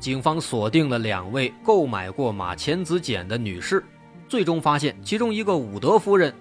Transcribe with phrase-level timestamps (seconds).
[0.00, 3.84] 警方锁定了两位购买过马钱子碱的女士，
[4.26, 6.34] 最终发现其中一个伍德夫人，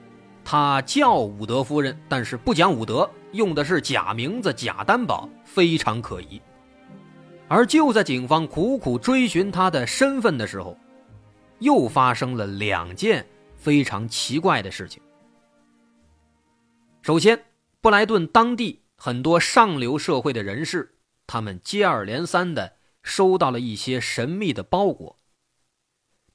[0.44, 6.42] 她叫伍德夫人，但是不讲伍德，用的是假名字、假担保，非常可疑。
[7.48, 10.78] 而就在警方苦苦追寻她的身份的时候，
[11.60, 13.26] 又发生了两件。
[13.62, 15.04] 非常奇怪的事情。
[17.02, 17.38] 首先，
[17.82, 20.96] 布莱顿当地很多上流社会的人士，
[21.28, 22.72] 他们接二连三的
[23.04, 25.20] 收到了一些神秘的包裹。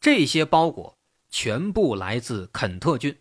[0.00, 0.98] 这些包裹
[1.28, 3.18] 全部来自肯特郡，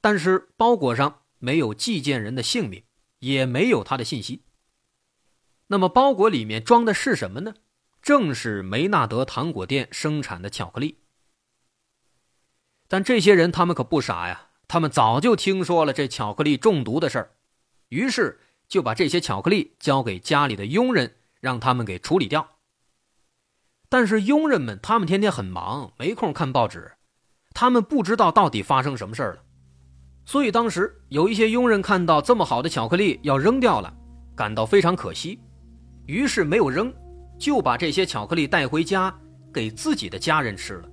[0.00, 2.84] 但是包裹上没有寄件人的姓名，
[3.20, 4.44] 也没有他的信息。
[5.68, 7.54] 那么，包裹里面装的是什么呢？
[8.00, 10.98] 正是梅纳德糖果店生产的巧克力。
[12.86, 17.36] 但这些人他们可不傻呀，他们早就听说了这巧克力中毒的事儿，
[17.90, 22.46] 于是就把这些巧克力交给家里的佣人，让他们给处理掉。
[23.88, 26.92] 但是佣人们他们天天很忙，没空看报纸，
[27.54, 29.42] 他们不知道到底发生什么事儿了。
[30.26, 33.90] 所以当时有一些佣人看到这么好的巧克力要扔掉了，
[34.36, 35.40] 感到非常可惜，
[36.06, 36.92] 于是没有扔，
[37.38, 39.12] 就把这些巧克力带回家
[39.50, 40.88] 给自己的家人吃了。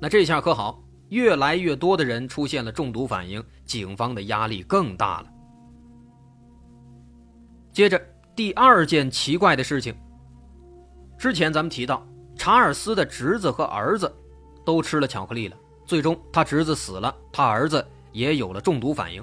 [0.00, 5.32] 那这下可好，越来越多的人出现了中毒反应，警方的压力更大了。
[7.72, 8.02] 接着，
[8.40, 9.94] 第二件奇怪的事情。
[11.18, 12.02] 之前咱们提到，
[12.38, 14.10] 查尔斯的侄子和儿子
[14.64, 19.22] 都吃了巧克力了，最终他侄子死了，他儿子也有了中毒反应。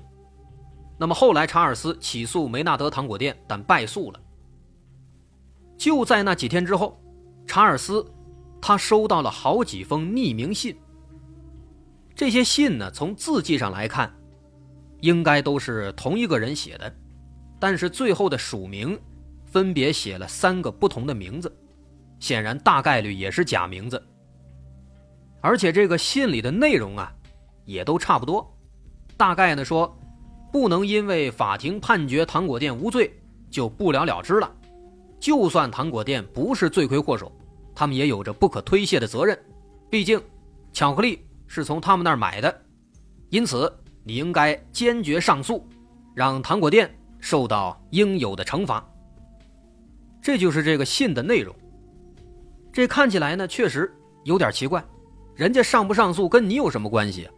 [1.00, 4.20] 那么后来，查尔斯起诉梅纳德糖果店，但败诉了。
[5.80, 7.02] 就在那几天之后，
[7.48, 8.06] 查尔斯。
[8.62, 10.78] 他收到了好几封匿名信。
[12.14, 14.16] 这些信呢，从字迹上来看，
[15.02, 16.96] 应该都是同一个人写的，
[17.60, 19.00] 但是最后的署名
[19.48, 21.52] 分别写了三个不同的名字，
[22.20, 24.02] 显然大概率也是假名字。
[25.42, 27.12] 而且这个信里的内容啊，
[27.66, 28.56] 也都差不多，
[29.16, 29.98] 大概呢说，
[30.52, 33.12] 不能因为法庭判决糖果店无罪
[33.50, 34.52] 就不了了之了，
[35.20, 37.32] 就算糖果店不是罪魁祸首。
[37.74, 39.38] 他们也有着不可推卸的责任，
[39.90, 40.20] 毕竟，
[40.74, 42.62] 巧克力是从他们那儿买的，
[43.30, 43.72] 因此
[44.04, 45.64] 你应该坚决上诉，
[46.16, 48.84] 让糖果店受到应有的惩罚。
[50.28, 51.56] 这就是这个信的内容。
[52.74, 53.90] 这看起来呢，确实
[54.26, 54.86] 有点奇怪，
[55.36, 57.30] 人家上不上诉跟你有什么关系？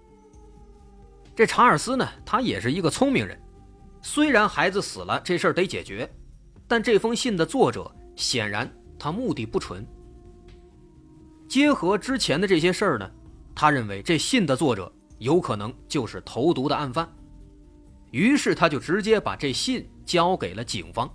[1.36, 3.40] 这查尔斯呢，他也是一个聪明人，
[4.02, 6.12] 虽然孩子死了，这事儿得解决，
[6.68, 8.68] 但这封信的作者显然
[8.98, 9.86] 他目的不纯。
[11.48, 13.08] 结合之前的这些事儿呢，
[13.54, 17.08] 他认为这信的作者有可能就是投毒的案犯，
[18.10, 21.08] 于是他就直接把这信交给了警方。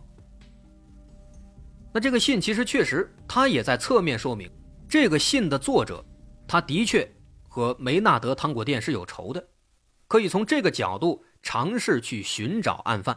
[1.94, 4.50] 那这个信其实确实，他也在侧面说明，
[4.88, 6.04] 这个信的作者，
[6.48, 7.08] 他的确
[7.48, 9.48] 和梅纳德糖果店是有仇的，
[10.08, 13.16] 可以从这个角度尝试去寻找案犯。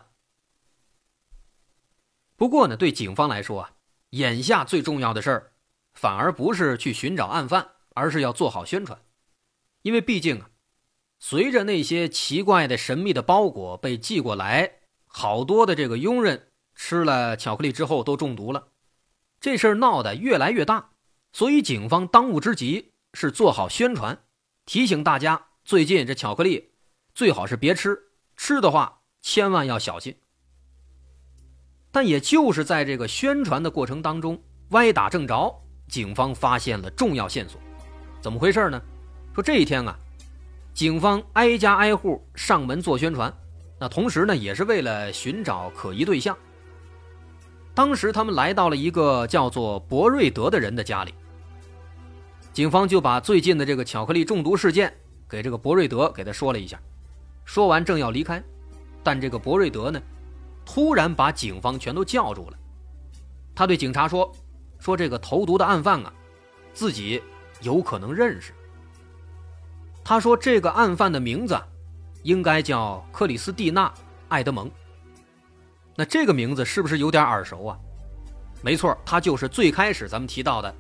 [2.35, 3.71] 不过呢，对警方来说啊，
[4.11, 5.53] 眼下最重要的事儿。
[5.95, 9.01] 反而不是去寻找案犯，而是要做好宣传，
[9.81, 10.51] 因为毕竟啊，
[11.17, 14.73] 随着那些奇怪的、神秘的包裹被寄过来，
[15.07, 16.46] 好多的这个佣人
[16.79, 18.67] 吃了巧克力之后都中毒了，
[19.41, 20.91] 这事儿闹得越来越大，
[21.33, 24.17] 所以警方当务之急是做好宣传，
[24.65, 26.71] 提醒大家最近这巧克力
[27.15, 27.97] 最好是别吃，
[28.37, 30.15] 吃的话千万要小心。
[31.91, 35.53] 但也就是在这个宣传的过程当中，歪打正着。
[35.89, 37.59] 警方发现了重要线索，
[38.21, 38.79] 怎么回事呢？
[39.33, 39.97] 说这一天啊，
[40.73, 43.33] 警方挨家挨户上门做宣传，
[43.79, 46.37] 那同时呢，也是为了寻找可疑对象。
[47.77, 51.13] 当时他们来到了一个叫做博瑞德的人的家里，
[52.51, 54.91] 警方就把最近的这个巧克力中毒事件
[55.29, 56.79] 给这个博瑞德给他说了一下。
[57.45, 58.43] 说完正要离开，
[59.03, 60.01] 但这个博瑞德呢，
[60.65, 62.57] 突然把警方全都叫住了。
[63.53, 64.33] 他对警察说。
[64.79, 66.13] 说这个投毒的案犯啊，
[66.71, 67.19] 自己
[67.61, 68.53] 有可能认识。
[70.03, 71.59] 他说这个案犯的名字
[72.21, 73.89] 应该叫克里斯蒂娜·
[74.29, 74.69] 艾德蒙。
[75.97, 77.77] 那这个名字是不是有点耳熟啊？
[78.61, 80.73] 没错，她就是最开始咱们提到的，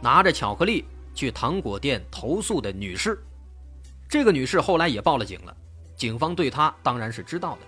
[0.00, 0.84] 拿着巧克力
[1.14, 3.22] 去糖果店投诉的女士。
[4.08, 5.56] 这个女士后来也报了警了，
[5.96, 7.60] 警方对她当然是知道的。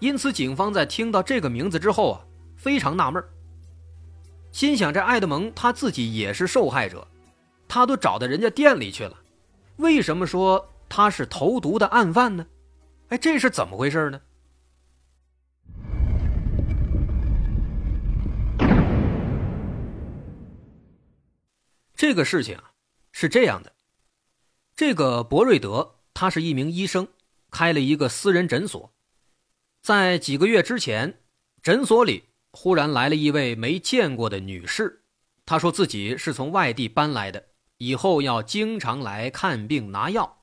[0.00, 2.20] 因此，警方在听到这个名字之后啊，
[2.56, 3.24] 非常纳闷
[4.50, 7.08] 心想：这爱德蒙他自己也是受害者，
[7.66, 9.16] 他都找到人家店里去了，
[9.76, 12.44] 为什么说他是投毒的案犯呢？
[13.08, 14.20] 哎，这是怎么回事呢？
[22.02, 22.72] 这个事情啊，
[23.12, 23.74] 是这样的。
[24.74, 27.06] 这个博瑞德他是一名医生，
[27.48, 28.92] 开了一个私人诊所。
[29.80, 31.20] 在几个月之前，
[31.62, 35.04] 诊所里忽然来了一位没见过的女士，
[35.46, 40.42] 她说自己是从外地搬来的，以后要经常来看病拿药。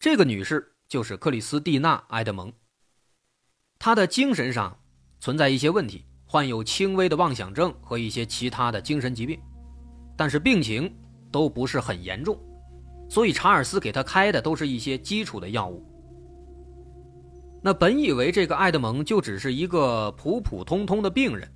[0.00, 2.52] 这个女士就是克里斯蒂娜·埃德蒙。
[3.78, 4.82] 她的精神上
[5.20, 9.40] 存在一些问题，患有轻微的妄想症和一些其他的精神疾病。
[10.20, 10.94] 但是病情
[11.32, 12.38] 都不是很严重，
[13.08, 15.82] 所以查尔斯给他开的都是一些基础的药物。
[17.62, 21.50] 那本以为这个爱德蒙就只是一个普普通通的病人，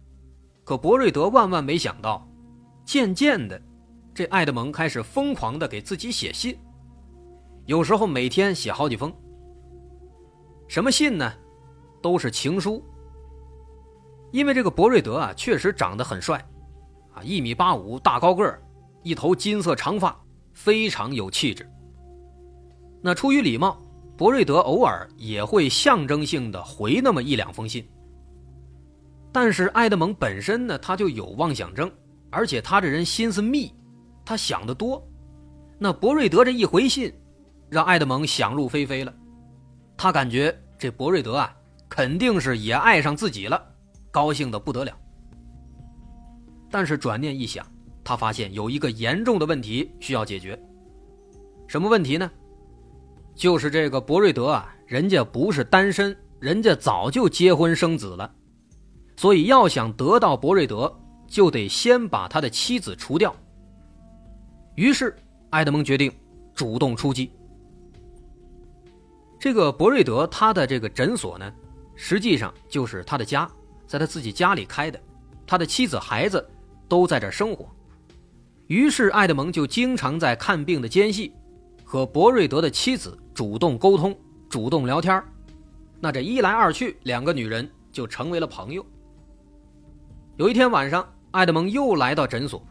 [0.65, 2.27] 可博瑞德万万没想到，
[2.87, 3.61] 渐渐的，
[4.15, 6.59] 这爱德蒙开始疯狂的给自己写信，
[7.67, 9.13] 有时候每天写好几封。
[10.69, 11.31] 什么信呢？
[12.01, 12.83] 都是情书。
[14.33, 16.43] 因为这个博瑞德啊，确实长得很帅。
[17.15, 18.63] 啊，一米八五，大高个儿，
[19.03, 20.15] 一头金色长发，
[20.53, 21.69] 非常有气质。
[23.01, 23.79] 那出于礼貌，
[24.17, 27.87] 博瑞德偶尔也会象征性的回那么一两封信。
[29.33, 31.91] 但是爱德蒙本身呢，他就有妄想症，
[32.31, 33.73] 而且他这人心思密，
[34.25, 35.07] 他想得多。
[35.79, 37.13] 那博瑞德这一回信，
[37.69, 39.13] 让爱德蒙想入非非了。
[39.97, 41.55] 他感觉这博瑞德啊，
[41.89, 43.61] 肯定是也爱上自己了，
[44.11, 44.97] 高兴的不得了。
[46.75, 47.65] 但是转念一想，
[48.03, 50.61] 他发现有一个严重的问题需要解决。
[51.69, 52.29] 什么问题呢？
[53.33, 58.29] 就是这个博瑞德啊，人家不是单身，人家早就结婚生子了。
[59.15, 60.93] 所以要想得到博瑞德，
[61.29, 63.33] 就得先把他的妻子除掉。
[64.75, 65.15] 于是，
[65.51, 66.13] 埃德蒙决定
[66.57, 67.31] 主动出击。
[69.39, 71.55] 这个博瑞德他的这个诊所呢，
[71.95, 73.49] 实际上就是他的家，
[73.87, 75.01] 在他自己家里开的，
[75.47, 76.45] 他的妻子孩子。
[76.89, 77.69] 都在这生活，
[78.67, 81.33] 于是爱德蒙就经常在看病的间隙，
[81.83, 84.17] 和博瑞德的妻子主动沟通、
[84.49, 85.23] 主动聊天
[85.99, 88.85] 那这一来二去，两个女人就成为了朋友。
[90.37, 92.63] 有一天晚上，爱德蒙又来到诊所，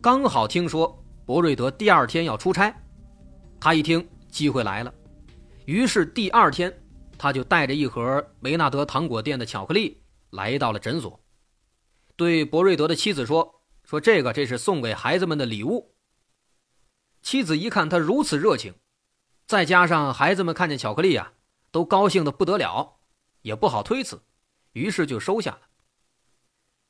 [0.00, 2.74] 刚好听说博瑞德第二天要出差，
[3.58, 4.92] 他一听机会来了，
[5.64, 6.72] 于是第二天
[7.16, 11.18] 他就带着一盒梅纳德糖果店的巧克力来到了诊所，
[12.16, 13.61] 对博瑞德的妻子说。
[13.84, 15.94] 说这个，这是送给孩子们的礼物。
[17.20, 18.74] 妻子一看他如此热情，
[19.46, 21.34] 再加上孩子们看见巧克力啊，
[21.70, 23.00] 都高兴的不得了，
[23.42, 24.22] 也不好推辞，
[24.72, 25.60] 于是就收下了。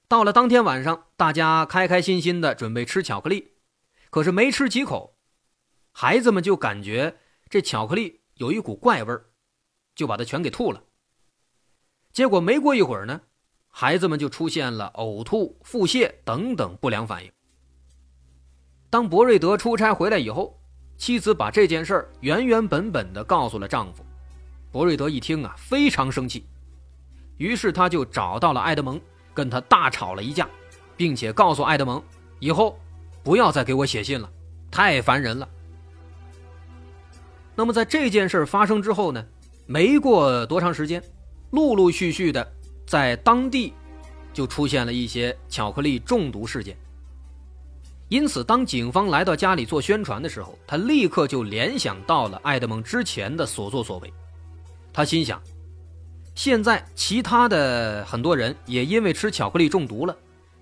[0.09, 3.55] 到了当天晚上，大家开开心心的准备吃巧克力，
[4.11, 5.19] 可是没吃几口，
[5.91, 7.19] 孩子们就感觉
[7.49, 9.33] 这巧克力有一股怪味儿，
[9.95, 10.85] 就把它全给吐了。
[12.13, 13.23] 结果没过一会儿呢。
[13.75, 17.33] 孩子们就出现了呕吐、腹泻等等不良反应。
[18.91, 20.61] 当博瑞德出差回来以后，
[20.99, 24.05] 妻子把这件事儿原原本本的告诉了丈夫。
[24.71, 26.47] 博瑞德一听啊，非常生气，
[27.39, 29.01] 于是他就找到了爱德蒙，
[29.33, 30.49] 跟他大吵了一架，
[30.95, 32.03] 并且告诉爱德蒙，
[32.41, 32.79] 以后
[33.23, 34.31] 不要再给我写信了，
[34.71, 35.49] 太烦人了。
[37.55, 39.25] 那么在这件事发生之后呢，
[39.67, 41.03] 没过多长时间，
[41.51, 42.53] 陆陆续续的。
[42.93, 43.73] 在当地，
[44.35, 46.77] 就出现了一些巧克力中毒事件。
[48.11, 54.13] 因此，当警方来到家里做宣传的时候，他立刻就联想到了爱德蒙之前的所作所为。
[54.93, 55.41] 他心想，
[56.35, 60.15] 现在其他的很多人也因为吃巧克力中毒了，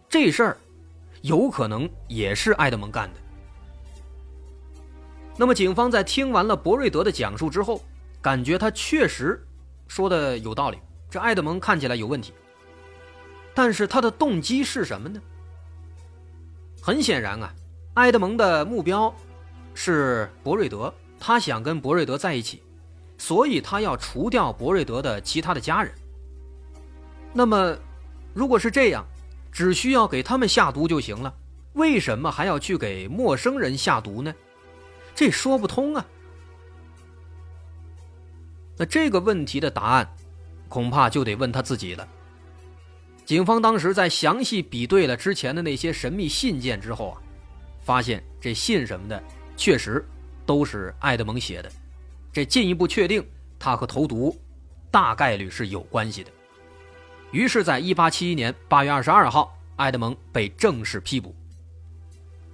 [0.08, 0.56] 这事儿
[1.22, 3.18] 有可能也是爱德蒙干的。
[5.36, 7.82] 那么，警方在听完了博瑞德的讲述之后，
[8.22, 9.44] 感觉他确实
[9.88, 10.78] 说的有道理。
[11.10, 12.32] 这爱德蒙看起来有问题，
[13.52, 15.20] 但是他的动机是什么呢？
[16.80, 17.52] 很显然啊，
[17.94, 19.12] 爱德蒙的目标
[19.74, 22.62] 是博瑞德，他想跟博瑞德在一起，
[23.18, 25.92] 所以他要除掉博瑞德的其他的家人。
[27.32, 27.76] 那么，
[28.32, 29.04] 如果是这样，
[29.50, 31.34] 只需要给他们下毒就行了，
[31.72, 34.32] 为什么还要去给陌生人下毒呢？
[35.12, 36.06] 这说不通啊。
[38.76, 40.08] 那这个问题的答案。
[40.70, 42.08] 恐怕就得问他自己了。
[43.26, 47.20] 警方当时在详细比对了之前的那些神秘信件之后啊，
[47.82, 49.22] 发现这信什么的
[49.56, 50.02] 确实
[50.46, 51.70] 都是爱德蒙写的，
[52.32, 53.22] 这进一步确定
[53.58, 54.40] 他和投毒
[54.90, 56.30] 大概率是有关系的。
[57.30, 61.34] 于是，在一八七一年八月二十二号，爱德蒙被正式批捕。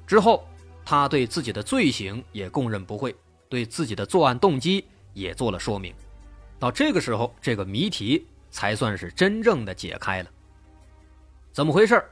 [0.06, 0.46] 之后，
[0.84, 3.16] 他对自己的罪行也供认不讳，
[3.48, 5.94] 对自己的作案动机也做了说明。
[6.58, 10.30] 到这个时候，这个谜题才算是真正的解开了。
[11.52, 12.02] 怎么回事？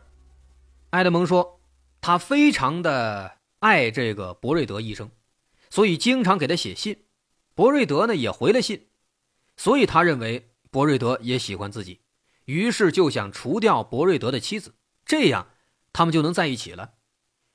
[0.91, 1.61] 埃德蒙说，
[2.01, 5.11] 他非常的爱这个博瑞德医生，
[5.71, 7.05] 所以经常给他写信。
[7.55, 8.89] 博瑞德呢也回了信，
[9.57, 12.01] 所以他认为博瑞德也喜欢自己。
[12.45, 14.75] 于是就想除掉博瑞德的妻子，
[15.07, 15.49] 这样
[15.93, 16.95] 他们就能在一起了。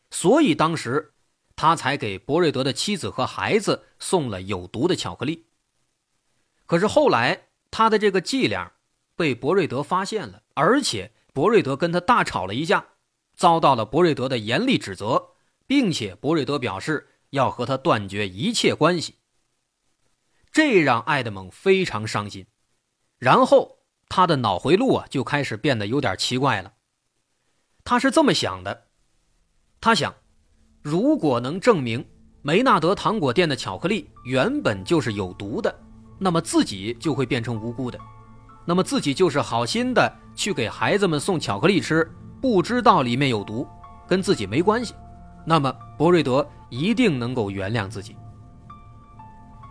[0.10, 1.14] 所以当时
[1.56, 5.46] 他才给博瑞德的妻子和孩子送了有毒的巧克力。
[6.70, 8.74] 可是后来他的这个伎俩
[9.16, 12.86] 被博瑞德发现了，而且博瑞德跟他大吵了一架，
[13.36, 15.32] 遭到了博瑞德的严厉指责，
[15.66, 19.16] 并且博瑞德表示要和他断绝一切关系。
[20.52, 22.46] 这让爱德蒙非常伤心，
[23.18, 23.80] 然后。
[24.12, 26.74] 他的脑回路啊，就开始变得有点奇怪了。
[27.84, 28.88] 他是这么想的：
[29.80, 30.16] 他想，
[30.82, 32.04] 如果能证明
[32.42, 35.80] 梅纳德糖果店的巧克力原本就是有毒的，
[36.20, 37.98] 那么自己就会变成无辜的。
[38.66, 42.08] 那么自己就是好心的去给孩子们送巧克力吃，
[42.40, 43.68] 不知道里面有毒，
[44.08, 44.94] 跟自己没关系。
[45.46, 48.16] 那么博瑞德一定能够原谅自己。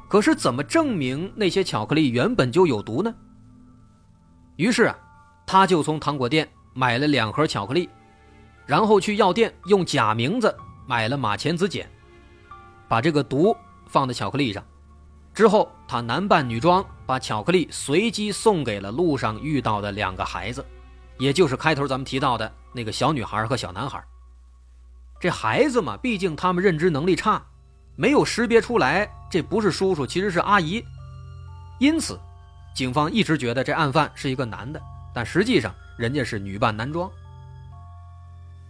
[0.09, 3.14] 可是怎么证明那些巧克力原本就有毒呢？
[4.57, 4.99] 于是啊，
[5.47, 7.88] 他就从糖果店买了两盒巧克力，
[8.67, 10.52] 然后去药店用假名字
[10.88, 11.87] 买了马钱子碱，
[12.88, 13.55] 把这个毒
[13.87, 14.64] 放在巧克力上。
[15.38, 20.66] 之后，他男扮女装，把巧克力随机送给了路上遇到的两个孩子，
[21.16, 24.04] 也就是开头咱们提到的那个小女孩和小男孩。
[25.21, 27.40] 这孩子嘛，毕竟他们认知能力差，
[27.95, 30.85] 没有识别出来这不是叔叔，其实是阿姨，
[31.78, 32.18] 因此。
[32.75, 34.83] 警方一直觉得这案犯是一个男的，
[35.14, 37.09] 但实际上人家是女扮男装。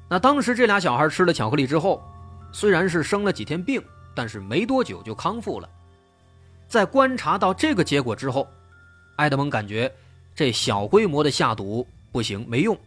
[0.06, 2.06] 那当时这俩小孩吃了巧克力之后，
[2.52, 3.82] 虽然是生了几天病，
[4.14, 5.66] 但是没多久就康复了。
[6.68, 8.46] 在观察到这个结果之后，
[9.16, 9.90] 埃德蒙感觉
[10.34, 12.78] 这小规模的下毒不行，没用，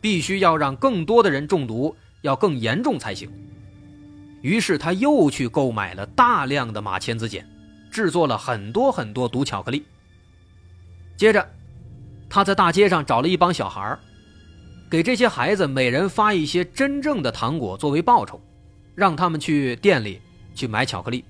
[0.00, 3.30] 必须要让更多的人中毒，要更严重才行。
[4.42, 7.48] 于是他又去购买了大量的马钱子碱，
[7.90, 9.82] 制作了很多很多毒巧克力。
[11.16, 11.48] 接着，
[12.28, 13.98] 他在大街上找了一帮小孩
[14.90, 18.38] 给这些孩子每人发一些真正的糖果作为报酬，
[18.94, 20.20] 让他们去店里
[20.54, 21.24] 去买巧克力。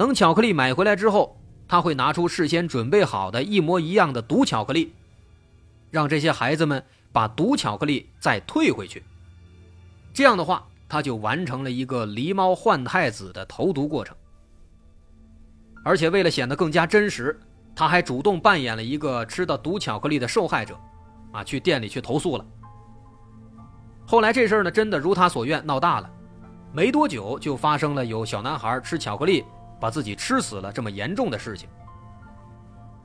[0.00, 1.36] 等巧克力买回来之后，
[1.68, 4.94] 他会拿出事先准备好的一模一样的毒巧克力，
[5.90, 9.02] 让这些孩子们把毒巧克力再退回去。
[10.14, 14.16] 这样的话，他就完成了一个狸猫换太子的投毒过程。
[15.84, 17.38] 而且，为了显得更加真实。
[17.76, 20.80] 他还主动扮演了一个吃到毒巧克力的受害者，
[21.30, 22.44] 啊，去店里去投诉了。
[24.06, 26.10] 后来这事儿呢，真的如他所愿闹大了，
[26.72, 29.44] 没多久就发生了有小男孩吃巧克力
[29.80, 31.68] 把自己吃死了这么严重的事情。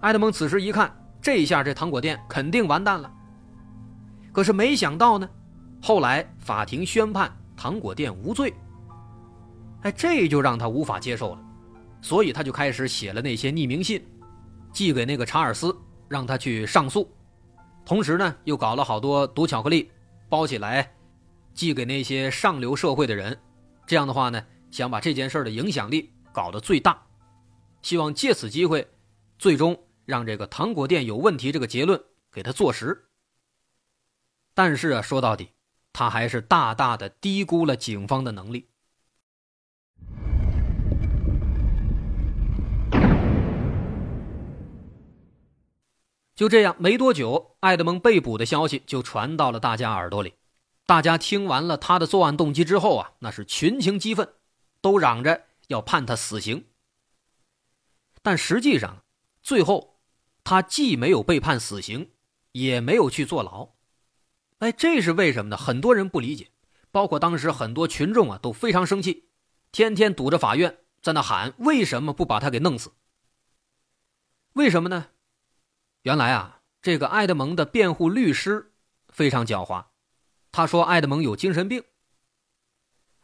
[0.02, 3.12] 埃德蒙此时一看，这一下这糖果店肯定完蛋了。
[4.32, 5.28] 可是没想到呢，
[5.82, 8.54] 后来法庭宣判糖果店无罪。
[9.84, 11.42] 哎，这就让他无法接受了，
[12.02, 14.06] 所以他就开始写了那些匿名信。
[14.74, 15.74] 寄给那个查尔斯，
[16.10, 17.10] 让他去上诉，
[17.86, 19.90] 同时呢，又搞了好多毒巧克力，
[20.28, 20.92] 包起来，
[21.54, 23.38] 寄给那些上流社会的人。
[23.88, 27.08] 这样的话呢，想把这件事的影响力搞得最大，
[27.82, 28.86] 希望借此机会，
[29.40, 33.06] 最终让这个糖果店有问题这个结论给他坐实。
[34.54, 35.52] 但是啊，说到底，
[35.94, 38.68] 他还是大大的低估了警方的能力。
[46.36, 50.34] 就这样，没多久，爱德蒙被捕的消息就传到了大家耳朵里。
[50.86, 54.28] 大家听完了他的作案动机之后啊，那是群情激愤，
[54.82, 56.68] 都嚷着要判他死刑。
[58.22, 59.04] 但实际上，
[59.42, 60.02] 最后
[60.44, 62.12] 他既没有被判死刑，
[62.52, 63.76] 也没有去坐牢。
[64.60, 65.58] 哎，这是为什么呢？
[65.58, 66.50] 很多人不理解，
[66.92, 69.30] 包括当时很多群众啊都非常生气，
[69.72, 72.94] 天天堵着法院在那喊：为什么不把他给弄死？
[74.54, 75.10] 为什么呢？
[76.04, 78.74] 原来啊，这个爱德蒙的辩护律师
[79.10, 79.88] 非常狡猾，
[80.52, 81.84] 他说爱德蒙有精神病。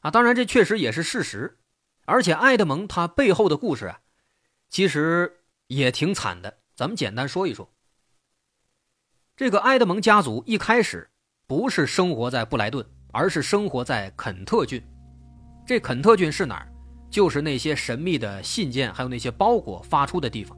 [0.02, 1.61] 啊，当然这确实也是事实，
[2.06, 4.00] 而且爱德蒙他背后的故事啊，
[4.70, 6.58] 其实也挺惨的。
[6.76, 7.70] 咱们简单说一说。
[9.36, 11.10] 这个埃德蒙家族一开始
[11.48, 14.82] 不是生活在布莱顿，而是生活在肯特郡。
[15.66, 16.68] 这肯特郡是哪儿？
[17.10, 20.58] 就是那些神秘的信件，还有那些包裹发出的地方。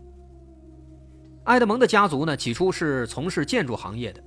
[1.45, 4.23] 埃德蒙的家族呢，起初是从事建筑行业的，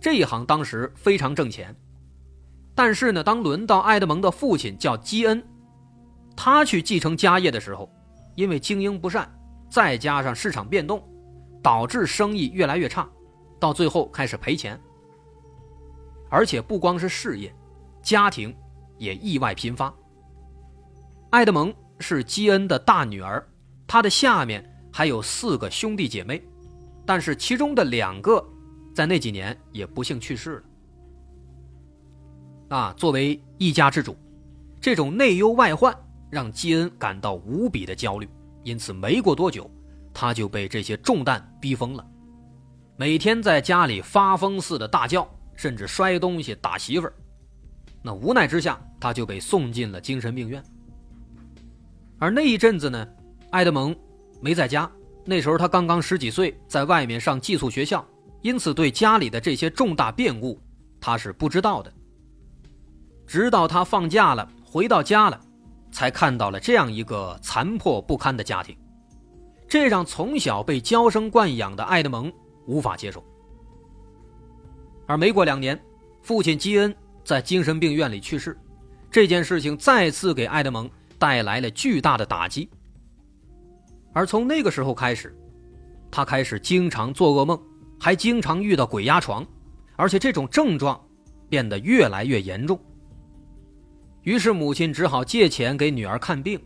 [0.00, 1.74] 这一行当时非常挣钱。
[2.74, 5.42] 但是呢，当轮到埃德蒙的父亲叫基恩，
[6.36, 7.90] 他去继承家业的时候，
[8.34, 9.28] 因为经营不善，
[9.70, 11.02] 再加上市场变动，
[11.62, 13.08] 导致生意越来越差，
[13.58, 14.78] 到最后开始赔钱。
[16.28, 17.54] 而且不光是事业，
[18.02, 18.54] 家庭
[18.98, 19.92] 也意外频发。
[21.30, 23.44] 艾德蒙是基恩的大女儿，
[23.86, 26.42] 她的下面还有四个兄弟姐妹，
[27.04, 28.44] 但是其中的两个
[28.94, 30.56] 在那几年也不幸去世
[32.68, 32.76] 了。
[32.76, 34.16] 啊，作为一家之主，
[34.80, 35.96] 这种内忧外患
[36.36, 38.28] 让基恩感到无比的焦虑，
[38.62, 39.70] 因此没过多久，
[40.12, 42.06] 他就被这些重担逼疯了，
[42.94, 47.14] 每天在家里发疯似的大叫，甚至摔东西、打媳妇儿。
[48.02, 50.62] 那无奈之下，他就被送进了精神病院。
[52.18, 53.08] 而那一阵子呢，
[53.52, 53.96] 埃德蒙
[54.38, 54.90] 没在家。
[55.24, 58.06] 那时候他刚刚十几岁，在外面上寄宿学校，
[58.42, 60.60] 因此对家里的这些重大变故，
[61.00, 61.90] 他是不知道的。
[63.26, 65.40] 直到他放假了，回到家了，
[65.90, 68.76] 才看到了这样一个残破不堪的家庭，
[69.68, 72.32] 这让从小被娇生惯养的埃德蒙
[72.66, 73.24] 无法接受。
[75.06, 75.80] 而没过两年，
[76.22, 78.58] 父亲基恩在精神病院里去世，
[79.10, 80.90] 这件事情再次给埃德蒙。
[81.18, 82.68] 带来了巨大的打击，
[84.12, 85.34] 而从那个时候开始，
[86.10, 87.58] 他开始经常做噩梦，
[87.98, 89.42] 还经常遇到鬼压床，
[89.96, 91.02] 而且这种症状
[91.48, 92.78] 变得越来越严重。
[94.26, 96.60] 于是母亲只好借钱给女儿看病，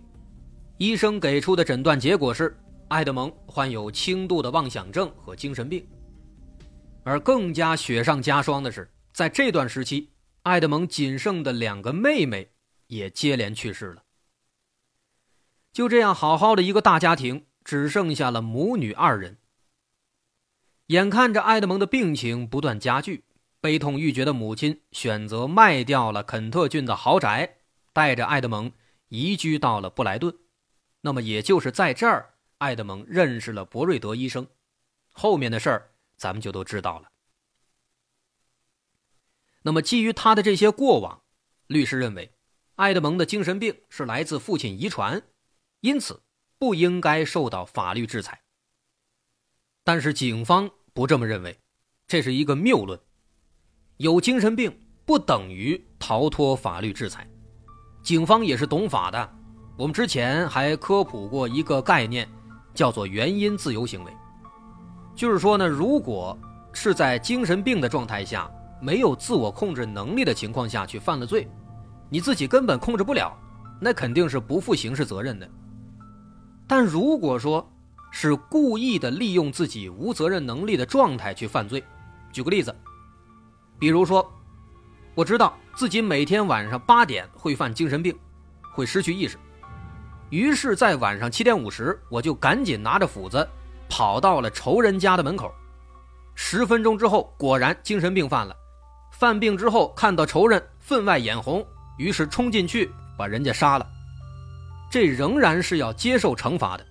[0.79, 5.87] 医生给出的诊断结果是爱德蒙患有轻度的妄想症和精神病。
[7.05, 10.09] 而更加雪上加霜的是，在这段时期，
[10.43, 12.51] 爱德蒙仅剩的两个妹妹
[12.87, 14.05] 也接连去世了。
[15.71, 19.37] 就这样，好好的一个大家庭，只剩下了母女二人。
[20.87, 23.25] 眼看着埃德蒙的病情不断加剧，
[23.61, 27.59] 悲痛欲绝的母亲选择卖掉了肯特郡的豪宅，
[27.93, 28.73] 带着埃德蒙
[29.09, 30.35] 移居到了布莱顿。
[31.03, 34.47] 那么，也就是在这儿，埃德蒙认识了博瑞德医生。
[35.13, 37.11] 后面的事儿，咱们就都知道了。
[39.63, 41.23] 那么，基于他的这些过往，
[41.67, 42.33] 律师认为，
[42.77, 45.23] 埃德蒙的精神病是来自父亲遗传。
[45.81, 46.23] 因此，
[46.59, 48.43] 不应该受到法律制裁。
[49.85, 51.61] 但是警方不这么认为，
[52.07, 52.99] 这是一个谬论。
[54.01, 57.29] 有精神病不等于逃脱法律制裁。
[58.03, 59.31] 警方也是懂法的。
[59.77, 62.27] 我们之前还科普过一个概念，
[62.73, 64.13] 叫做原因自由行为。
[65.15, 66.35] 就是说呢，如果
[66.73, 71.47] 是在精神病的状态下，没有自我控制能力的情况下去犯了罪，
[72.09, 73.37] 你自己根本控制不了，
[73.79, 75.47] 那肯定是不负刑事责任的。
[76.67, 77.71] 但如果说
[78.11, 81.85] 是故意的利用自己无责任能力的状态去犯罪，
[82.33, 82.75] 举个例子，
[83.81, 84.31] 比如说，
[85.15, 88.15] 我知道自己每天晚上八点会犯精神病，
[88.75, 89.39] 会失去意识，
[90.29, 93.49] 于是，在晚上七点五十，我就赶紧拿着斧子
[93.89, 95.51] 跑到了仇人家的门口，
[96.35, 98.55] 十分钟之后，果然精神病犯了，
[99.13, 101.67] 犯病之后看到仇人分外眼红，
[101.97, 103.87] 于是冲进去把人家杀了。
[104.91, 106.85] 这仍然是要接受惩罚的，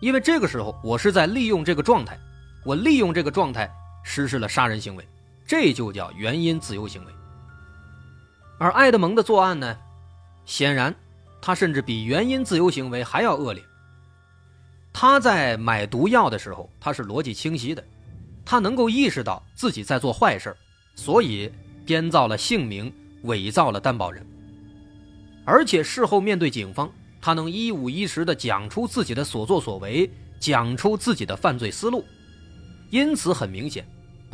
[0.00, 2.18] 因为这个时候我是在利用这个状态，
[2.66, 5.08] 我利用这个状态实施了杀人行为，
[5.46, 7.12] 这就叫原因自由行为。
[8.58, 9.76] 而爱德蒙的作案呢，
[10.44, 10.94] 显然
[11.40, 13.62] 他甚至比原因自由行为还要恶劣。
[14.92, 17.84] 他在买毒药的时候，他是逻辑清晰的，
[18.44, 20.56] 他能够意识到自己在做坏事
[20.94, 21.50] 所以
[21.84, 24.24] 编造了姓名，伪造了担保人，
[25.44, 26.90] 而且事后面对警方。
[27.20, 32.04] 他能一五一十地讲出自己的所作所为，讲出自己的犯罪思路，
[32.90, 33.82] 因此很明显，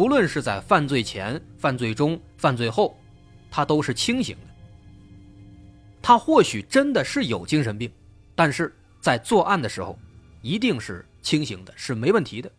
[0.00, 2.98] 不论是在犯罪前、犯罪中、犯罪后，
[3.50, 4.54] 他都是清醒的。
[6.00, 7.92] 他或许真的是有精神病，
[8.34, 9.98] 但是在作案的时候，
[10.40, 12.50] 一定是清醒的，是没问题的。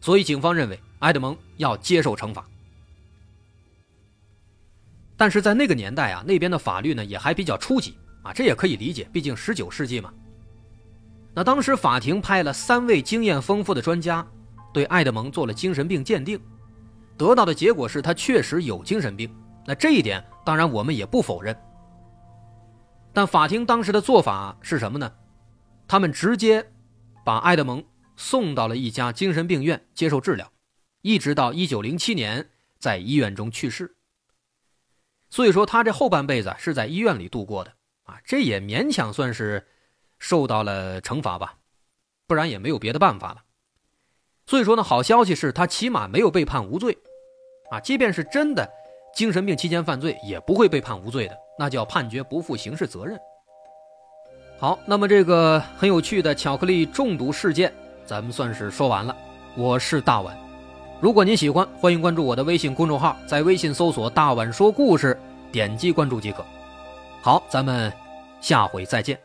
[0.00, 2.44] 所以警方认为埃德蒙要接受惩罚。
[5.16, 7.96] 但是在那个年代啊，那边的法律呢也还比较初级。
[8.24, 10.12] 啊，这也可以理解，毕竟十九世纪嘛。
[11.32, 14.26] 那当时法庭派了三位经验丰富的专家，
[14.74, 16.38] 对爱德蒙做了精神病鉴定，
[17.16, 19.32] 得到的结果是他确实有精神病。
[19.64, 21.56] 那这一点当然我们也不否认。
[23.12, 25.10] 但法庭当时的做法是什么呢？
[25.86, 26.72] 他们直接
[27.24, 27.84] 把爱德蒙
[28.16, 30.50] 送到了一家精神病院接受治疗，
[31.02, 33.94] 一直到一九零七年在医院中去世。
[35.30, 39.64] 所以说，他这后半辈子是在医院里度过的啊，这也勉强算是
[40.18, 41.58] 受到了惩罚吧，
[42.26, 43.43] 不然也没有别的办法了。
[44.46, 46.96] 所以说呢，好消息是他起码没有被判无罪，
[47.70, 48.68] 啊，即便是真的
[49.14, 53.18] 精神病期间犯罪，也不会被判无罪的，那叫判决不负刑事责任。
[54.58, 57.72] 好，那么这个很有趣的巧克力中毒事件，
[58.06, 59.16] 咱们算是说完了。
[59.56, 60.36] 我是大碗。
[61.00, 65.18] 如果您喜欢，欢迎关注我的微信公众号，在微信搜索“大碗说故事”，
[65.52, 66.44] 点击关注即可。
[67.20, 67.92] 好，咱们
[68.40, 69.18] 下回再见。